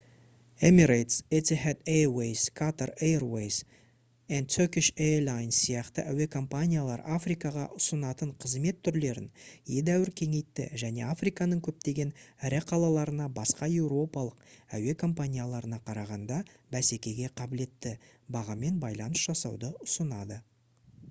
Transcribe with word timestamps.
emirates 0.67 1.15
etihad 1.39 1.77
airways 1.95 2.39
qatar 2.59 2.89
airways 3.07 3.57
& 4.45 4.53
turkish 4.55 4.87
airlines 5.07 5.59
сияқты 5.65 6.05
әуе 6.13 6.27
компаниялар 6.37 7.03
африкаға 7.17 7.65
ұсынатын 7.81 8.31
қызмет 8.45 8.79
түрлерін 8.87 9.27
едәуір 9.75 10.11
кеңейтті 10.23 10.67
және 10.85 11.05
африканың 11.09 11.61
көптеген 11.69 12.15
ірі 12.49 12.63
қалаларына 12.73 13.29
басқа 13.37 13.71
еуропалық 13.77 14.49
әуе 14.79 14.99
компанияларына 15.05 15.81
қарағанда 15.91 16.43
бәсекеге 16.77 17.31
қабілетті 17.43 17.95
бағамен 18.39 18.83
байланыс 18.89 19.25
жасауды 19.31 19.73
ұсынады 19.89 20.43